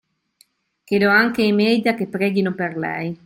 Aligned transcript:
Chiedo 0.83 1.09
anche 1.11 1.43
ai 1.43 1.51
media 1.51 1.93
che 1.93 2.07
preghino 2.07 2.55
per 2.55 2.75
lei 2.75 3.19